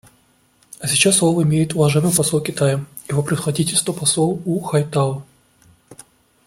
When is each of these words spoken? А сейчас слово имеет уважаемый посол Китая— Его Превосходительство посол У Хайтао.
А 0.79 0.87
сейчас 0.87 1.17
слово 1.17 1.43
имеет 1.43 1.75
уважаемый 1.75 2.11
посол 2.11 2.41
Китая— 2.41 2.83
Его 3.07 3.21
Превосходительство 3.21 3.93
посол 3.93 4.41
У 4.45 4.59
Хайтао. 4.59 5.21